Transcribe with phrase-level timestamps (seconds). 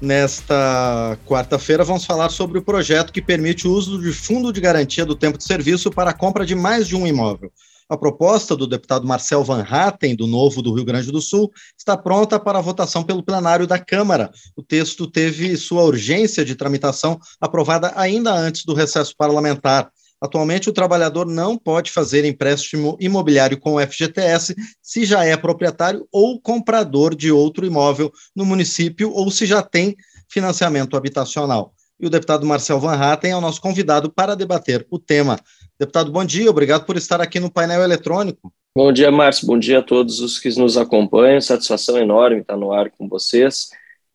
[0.00, 5.04] Nesta quarta-feira, vamos falar sobre o projeto que permite o uso de fundo de garantia
[5.04, 7.50] do tempo de serviço para a compra de mais de um imóvel.
[7.88, 11.96] A proposta do deputado Marcel Van Hatten, do Novo do Rio Grande do Sul, está
[11.96, 14.30] pronta para votação pelo plenário da Câmara.
[14.54, 19.90] O texto teve sua urgência de tramitação aprovada ainda antes do recesso parlamentar.
[20.20, 26.06] Atualmente, o trabalhador não pode fazer empréstimo imobiliário com o FGTS se já é proprietário
[26.10, 29.96] ou comprador de outro imóvel no município ou se já tem
[30.28, 31.72] financiamento habitacional.
[32.00, 35.38] E o deputado Marcel Van Hatten é o nosso convidado para debater o tema.
[35.78, 38.52] Deputado, bom dia, obrigado por estar aqui no painel eletrônico.
[38.76, 42.72] Bom dia, Márcio, bom dia a todos os que nos acompanham, satisfação enorme estar no
[42.72, 43.68] ar com vocês,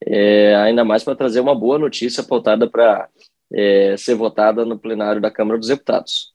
[0.05, 3.09] é, ainda mais para trazer uma boa notícia pautada para
[3.53, 6.33] é, ser votada no plenário da Câmara dos Deputados.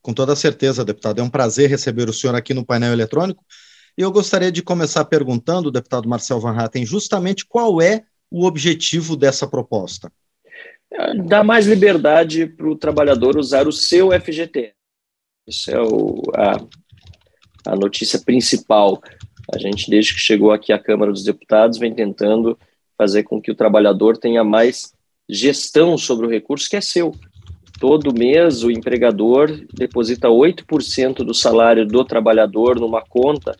[0.00, 1.20] Com toda certeza, deputado.
[1.20, 3.44] É um prazer receber o senhor aqui no painel eletrônico.
[3.96, 9.16] E eu gostaria de começar perguntando, deputado Marcel Van Hatten, justamente qual é o objetivo
[9.16, 10.10] dessa proposta?
[10.92, 14.72] É, dar mais liberdade para o trabalhador usar o seu FGT.
[15.46, 19.00] Isso é o, a, a notícia principal.
[19.52, 22.58] A gente, desde que chegou aqui à Câmara dos Deputados, vem tentando
[22.96, 24.95] fazer com que o trabalhador tenha mais
[25.28, 27.14] gestão sobre o recurso que é seu.
[27.78, 33.56] Todo mês o empregador deposita 8% do salário do trabalhador numa conta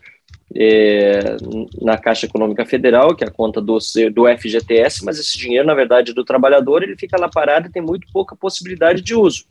[0.55, 1.37] é,
[1.81, 3.77] na Caixa Econômica Federal, que é a conta do,
[4.13, 7.81] do FGTS, mas esse dinheiro, na verdade, do trabalhador, ele fica lá parado e tem
[7.81, 9.45] muito pouca possibilidade de uso.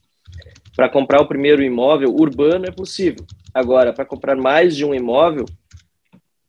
[0.74, 3.24] Para comprar o primeiro imóvel urbano é possível.
[3.54, 5.46] Agora, para comprar mais de um imóvel,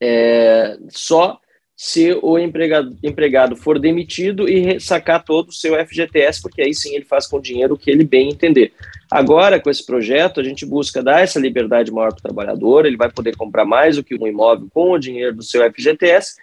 [0.01, 1.39] é, só
[1.79, 6.95] se o empregado, empregado for demitido e sacar todo o seu FGTS, porque aí sim
[6.95, 8.73] ele faz com o dinheiro o que ele bem entender.
[9.11, 12.97] Agora, com esse projeto, a gente busca dar essa liberdade maior para o trabalhador, ele
[12.97, 16.37] vai poder comprar mais do que um imóvel com o dinheiro do seu FGTS,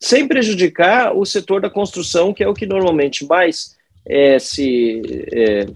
[0.00, 5.00] sem prejudicar o setor da construção, que é o que normalmente mais é, se,
[5.32, 5.66] é,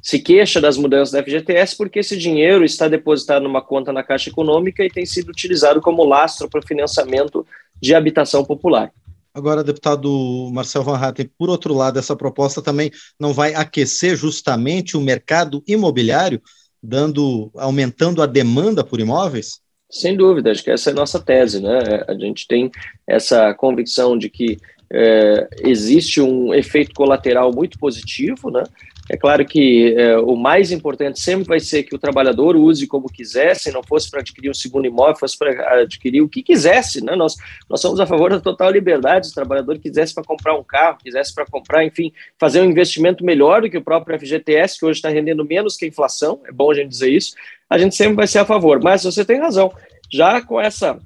[0.00, 4.30] se queixa das mudanças da FGTS, porque esse dinheiro está depositado numa conta na Caixa
[4.30, 7.44] Econômica e tem sido utilizado como lastro para financiamento
[7.80, 8.92] de habitação popular.
[9.34, 14.96] Agora, deputado Marcel Van Hatten, por outro lado, essa proposta também não vai aquecer justamente
[14.96, 16.40] o mercado imobiliário,
[16.80, 19.58] dando, aumentando a demanda por imóveis?
[19.90, 22.04] Sem dúvida, acho que essa é a nossa tese, né?
[22.06, 22.70] A gente tem
[23.06, 24.56] essa convicção de que
[24.92, 28.62] é, existe um efeito colateral muito positivo, né?
[29.10, 33.12] É claro que é, o mais importante sempre vai ser que o trabalhador use como
[33.12, 37.04] quisesse, não fosse para adquirir um segundo imóvel, fosse para adquirir o que quisesse.
[37.04, 37.14] Né?
[37.14, 37.34] Nós,
[37.68, 39.26] nós somos a favor da total liberdade.
[39.26, 43.22] Se o trabalhador quisesse para comprar um carro, quisesse para comprar, enfim, fazer um investimento
[43.24, 46.52] melhor do que o próprio FGTS, que hoje está rendendo menos que a inflação, é
[46.52, 47.34] bom a gente dizer isso,
[47.68, 48.82] a gente sempre vai ser a favor.
[48.82, 49.70] Mas você tem razão.
[50.10, 50.98] Já com essa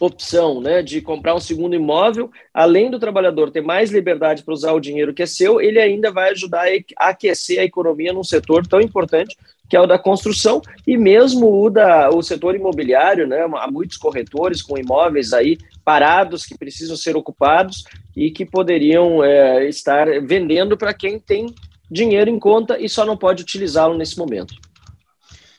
[0.00, 4.72] opção né, de comprar um segundo imóvel, além do trabalhador ter mais liberdade para usar
[4.72, 6.64] o dinheiro que é seu, ele ainda vai ajudar
[6.98, 9.36] a aquecer a economia num setor tão importante
[9.68, 13.46] que é o da construção e mesmo o da o setor imobiliário, né?
[13.56, 17.84] Há muitos corretores com imóveis aí parados que precisam ser ocupados
[18.16, 21.54] e que poderiam é, estar vendendo para quem tem
[21.88, 24.54] dinheiro em conta e só não pode utilizá-lo nesse momento.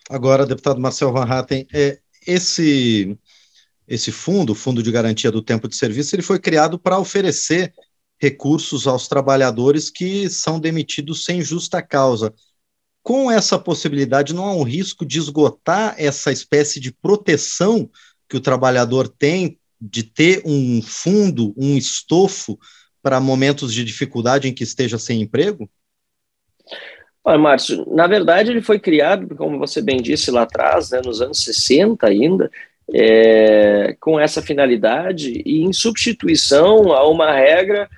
[0.09, 1.97] Agora, deputado Marcel Van Hatten, é,
[2.27, 3.17] esse
[3.87, 7.73] esse fundo, o Fundo de Garantia do Tempo de Serviço, ele foi criado para oferecer
[8.19, 12.33] recursos aos trabalhadores que são demitidos sem justa causa.
[13.01, 17.89] Com essa possibilidade, não há um risco de esgotar essa espécie de proteção
[18.29, 22.59] que o trabalhador tem de ter um fundo, um estofo
[23.01, 25.67] para momentos de dificuldade em que esteja sem emprego?
[27.23, 31.21] Olha, Márcio, na verdade ele foi criado, como você bem disse lá atrás, né, nos
[31.21, 32.51] anos 60 ainda,
[32.93, 37.89] é, com essa finalidade e em substituição a uma regra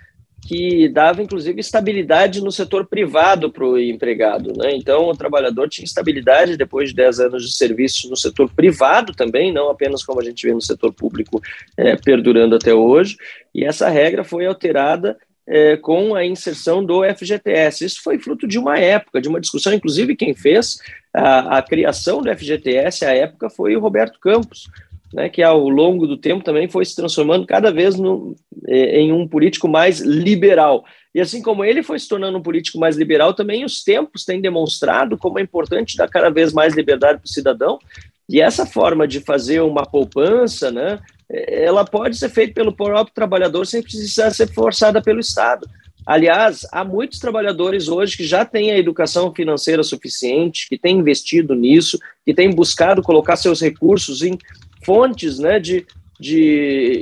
[0.45, 4.51] que dava inclusive estabilidade no setor privado para o empregado.
[4.57, 4.75] Né?
[4.75, 9.53] Então, o trabalhador tinha estabilidade depois de 10 anos de serviço no setor privado também,
[9.53, 11.41] não apenas como a gente vê no setor público
[11.77, 13.17] é, perdurando até hoje.
[13.55, 15.17] E essa regra foi alterada
[15.47, 17.85] é, com a inserção do FGTS.
[17.85, 20.79] Isso foi fruto de uma época, de uma discussão, inclusive quem fez
[21.13, 24.67] a, a criação do FGTS à época foi o Roberto Campos,
[25.13, 28.35] né, que ao longo do tempo também foi se transformando cada vez no,
[28.67, 30.83] é, em um político mais liberal.
[31.13, 34.41] E assim como ele foi se tornando um político mais liberal, também os tempos têm
[34.41, 37.77] demonstrado como é importante dar cada vez mais liberdade para o cidadão.
[38.27, 40.99] E essa forma de fazer uma poupança, né,
[41.29, 45.67] ela pode ser feita pelo próprio trabalhador sem precisar ser forçada pelo Estado.
[46.05, 51.55] Aliás, há muitos trabalhadores hoje que já têm a educação financeira suficiente, que têm investido
[51.55, 54.37] nisso, que têm buscado colocar seus recursos em
[54.83, 55.85] fontes né, de
[56.19, 56.39] de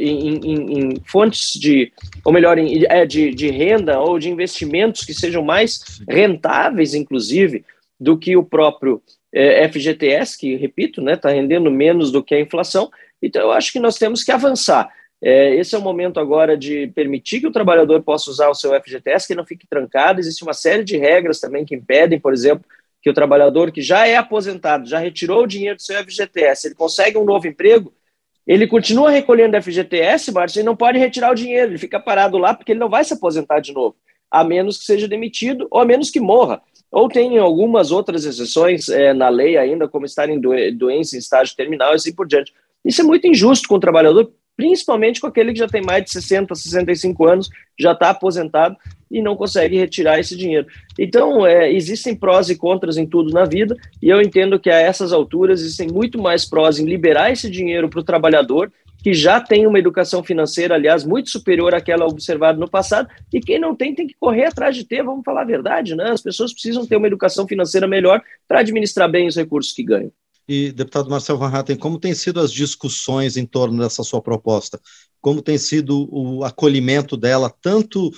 [0.01, 1.91] em, em, em, fontes de,
[2.25, 7.63] ou melhor, em, é, de, de renda ou de investimentos que sejam mais rentáveis, inclusive,
[7.99, 9.01] do que o próprio
[9.33, 12.89] é, FGTS, que, repito, está né, tá rendendo menos do que a inflação.
[13.21, 14.89] Então, eu acho que nós temos que avançar.
[15.23, 18.71] É, esse é o momento agora de permitir que o trabalhador possa usar o seu
[18.81, 20.19] FGTS, que não fique trancado.
[20.19, 22.65] Existe uma série de regras também que impedem, por exemplo,
[23.01, 26.75] que o trabalhador que já é aposentado, já retirou o dinheiro do seu FGTS, ele
[26.75, 27.93] consegue um novo emprego,
[28.45, 32.53] ele continua recolhendo FGTS, Márcio, e não pode retirar o dinheiro, ele fica parado lá
[32.53, 33.95] porque ele não vai se aposentar de novo,
[34.29, 36.61] a menos que seja demitido ou a menos que morra.
[36.91, 41.55] Ou tem algumas outras exceções é, na lei ainda, como estar em doença em estágio
[41.55, 42.53] terminal e assim por diante.
[42.83, 44.31] Isso é muito injusto com o trabalhador,
[44.61, 47.49] principalmente com aquele que já tem mais de 60, 65 anos,
[47.79, 48.77] já está aposentado
[49.09, 50.67] e não consegue retirar esse dinheiro.
[50.99, 54.77] Então, é, existem prós e contras em tudo na vida, e eu entendo que a
[54.77, 58.71] essas alturas existem muito mais prós em liberar esse dinheiro para o trabalhador,
[59.03, 63.57] que já tem uma educação financeira, aliás, muito superior àquela observada no passado, e quem
[63.57, 66.11] não tem, tem que correr atrás de ter, vamos falar a verdade, né?
[66.11, 70.11] As pessoas precisam ter uma educação financeira melhor para administrar bem os recursos que ganham.
[70.47, 74.79] E, deputado Marcel Van Hatten, como têm sido as discussões em torno dessa sua proposta?
[75.19, 78.11] Como tem sido o acolhimento dela, tanto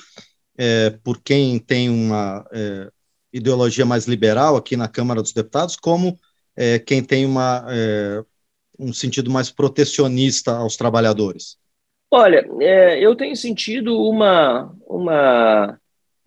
[0.58, 2.90] é, por quem tem uma é,
[3.32, 6.18] ideologia mais liberal aqui na Câmara dos Deputados, como
[6.56, 8.24] é, quem tem uma, é,
[8.80, 11.58] um sentido mais protecionista aos trabalhadores?
[12.12, 15.80] Olha, é, eu tenho sentido uma, uma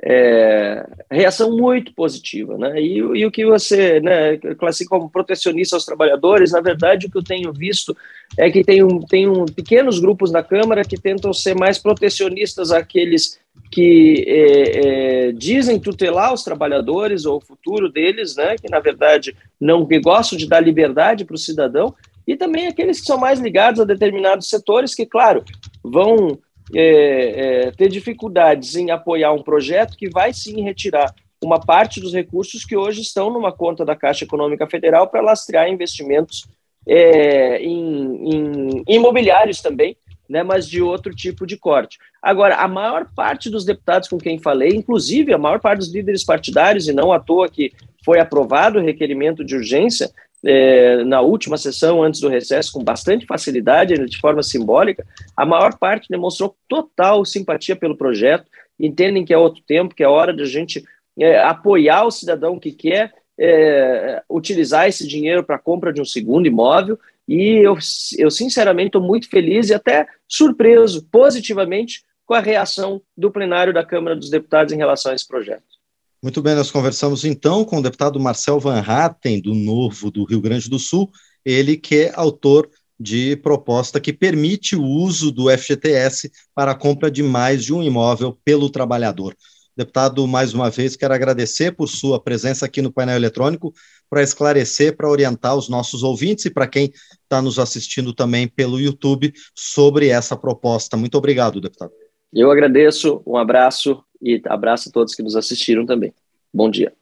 [0.02, 2.80] é, reação muito positiva, né?
[2.80, 7.16] E, e, o que você né, classifica como protecionista aos trabalhadores, na verdade, o que
[7.16, 7.96] eu tenho visto
[8.36, 12.70] é que tem, um, tem um, pequenos grupos na Câmara que tentam ser mais protecionistas
[12.70, 13.40] àqueles
[13.72, 18.56] que é, é, dizem tutelar os trabalhadores ou o futuro deles, né?
[18.56, 21.94] Que na verdade não que gostam de dar liberdade para o cidadão
[22.26, 25.44] e também aqueles que são mais ligados a determinados setores que, claro,
[25.82, 26.38] vão
[26.74, 32.12] é, é, ter dificuldades em apoiar um projeto que vai sim retirar uma parte dos
[32.12, 36.46] recursos que hoje estão numa conta da Caixa Econômica Federal para lastrear investimentos
[36.86, 39.96] é, em, em, imobiliários também,
[40.28, 41.98] né, mas de outro tipo de corte.
[42.22, 46.24] Agora, a maior parte dos deputados com quem falei, inclusive a maior parte dos líderes
[46.24, 47.72] partidários, e não à toa que
[48.04, 50.10] foi aprovado o requerimento de urgência,
[50.44, 55.06] é, na última sessão, antes do recesso, com bastante facilidade, de forma simbólica,
[55.36, 58.46] a maior parte demonstrou total simpatia pelo projeto,
[58.78, 60.84] entendem que é outro tempo, que é hora de a gente
[61.18, 66.04] é, apoiar o cidadão que quer é, utilizar esse dinheiro para a compra de um
[66.04, 66.98] segundo imóvel,
[67.28, 67.76] e eu,
[68.18, 73.84] eu sinceramente estou muito feliz e até surpreso positivamente com a reação do plenário da
[73.84, 75.75] Câmara dos Deputados em relação a esse projeto.
[76.22, 80.40] Muito bem, nós conversamos então com o deputado Marcel Van Hatten, do Novo do Rio
[80.40, 81.10] Grande do Sul,
[81.44, 82.68] ele que é autor
[82.98, 87.82] de proposta que permite o uso do FGTS para a compra de mais de um
[87.82, 89.36] imóvel pelo trabalhador.
[89.76, 93.74] Deputado, mais uma vez, quero agradecer por sua presença aqui no painel eletrônico
[94.08, 96.90] para esclarecer, para orientar os nossos ouvintes e para quem
[97.22, 100.96] está nos assistindo também pelo YouTube sobre essa proposta.
[100.96, 101.92] Muito obrigado, deputado.
[102.32, 106.12] Eu agradeço, um abraço e abraço a todos que nos assistiram também.
[106.52, 106.92] Bom dia.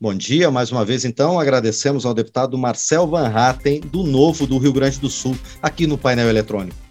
[0.00, 4.58] Bom dia, mais uma vez então, agradecemos ao deputado Marcel Van Hatten, do Novo do
[4.58, 6.83] Rio Grande do Sul, aqui no painel eletrônico.